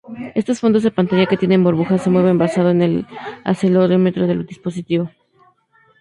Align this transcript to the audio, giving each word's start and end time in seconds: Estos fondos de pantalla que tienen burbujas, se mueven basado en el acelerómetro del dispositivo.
Estos 0.41 0.59
fondos 0.61 0.83
de 0.83 0.89
pantalla 0.97 1.27
que 1.29 1.37
tienen 1.41 1.63
burbujas, 1.63 2.01
se 2.01 2.09
mueven 2.09 2.39
basado 2.39 2.71
en 2.71 2.81
el 2.81 3.05
acelerómetro 3.43 4.25
del 4.25 4.47
dispositivo. 4.47 5.11